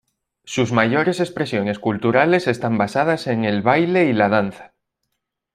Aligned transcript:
Sus 0.45 0.71
mayores 0.71 1.19
expresiones 1.19 1.77
culturales 1.77 2.47
están 2.47 2.75
basadas 2.79 3.27
en 3.27 3.45
el 3.45 3.61
baile 3.61 4.05
y 4.05 4.13
la 4.13 4.29
danza. 4.29 4.73